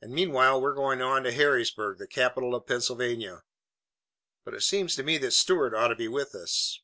"And 0.00 0.12
meanwhile 0.12 0.60
we're 0.62 0.76
going 0.76 1.02
on 1.02 1.24
to 1.24 1.32
Harrisburg, 1.32 1.98
the 1.98 2.06
capital 2.06 2.54
of 2.54 2.68
Pennsylvania." 2.68 3.42
"But 4.44 4.54
it 4.54 4.62
seems 4.62 4.94
to 4.94 5.02
me 5.02 5.18
that 5.18 5.32
Stuart 5.32 5.74
ought 5.74 5.88
to 5.88 5.96
be 5.96 6.06
with 6.06 6.36
us." 6.36 6.78